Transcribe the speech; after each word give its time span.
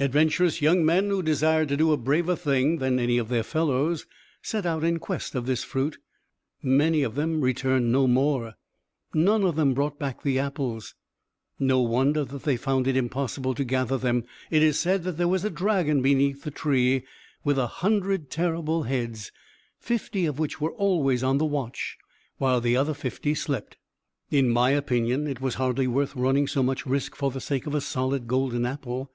Adventurous 0.00 0.60
young 0.60 0.84
men, 0.84 1.08
who 1.08 1.22
desired 1.22 1.68
to 1.68 1.76
do 1.76 1.92
a 1.92 1.96
braver 1.96 2.34
thing 2.34 2.78
than 2.78 2.98
any 2.98 3.16
of 3.16 3.28
their 3.28 3.44
fellows, 3.44 4.06
set 4.42 4.66
out 4.66 4.82
in 4.82 4.98
quest 4.98 5.36
of 5.36 5.46
this 5.46 5.62
fruit. 5.62 5.98
Many 6.60 7.04
of 7.04 7.14
them 7.14 7.40
returned 7.42 7.92
no 7.92 8.08
more; 8.08 8.54
none 9.14 9.44
of 9.44 9.54
them 9.54 9.74
brought 9.74 9.96
back 9.96 10.24
the 10.24 10.36
apples. 10.36 10.96
No 11.60 11.80
wonder 11.80 12.24
that 12.24 12.42
they 12.42 12.56
found 12.56 12.88
it 12.88 12.96
impossible 12.96 13.54
to 13.54 13.62
gather 13.64 13.96
them! 13.96 14.24
It 14.50 14.64
is 14.64 14.80
said 14.80 15.04
that 15.04 15.16
there 15.16 15.28
was 15.28 15.44
a 15.44 15.48
dragon 15.48 16.02
beneath 16.02 16.42
the 16.42 16.50
tree, 16.50 17.04
with 17.44 17.56
a 17.56 17.68
hundred 17.68 18.30
terrible 18.30 18.82
heads, 18.82 19.30
fifty 19.78 20.26
of 20.26 20.40
which 20.40 20.60
were 20.60 20.72
always 20.72 21.22
on 21.22 21.38
the 21.38 21.44
watch, 21.46 21.96
while 22.38 22.60
the 22.60 22.76
other 22.76 22.94
fifty 22.94 23.32
slept. 23.32 23.76
In 24.28 24.50
my 24.50 24.70
opinion 24.70 25.28
it 25.28 25.40
was 25.40 25.54
hardly 25.54 25.86
worth 25.86 26.16
running 26.16 26.48
so 26.48 26.64
much 26.64 26.84
risk 26.84 27.14
for 27.14 27.30
the 27.30 27.40
sake 27.40 27.64
of 27.68 27.76
a 27.76 27.80
solid 27.80 28.26
golden 28.26 28.66
apple. 28.66 29.12